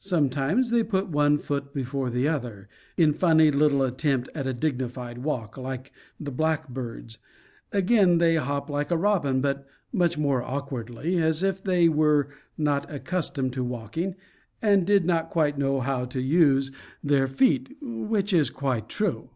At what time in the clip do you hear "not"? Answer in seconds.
12.56-12.90, 15.04-15.28